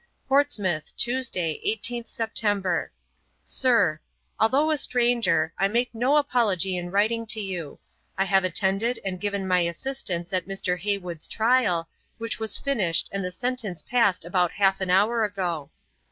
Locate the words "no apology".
5.93-6.75